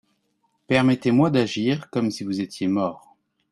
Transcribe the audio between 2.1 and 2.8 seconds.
vous étiez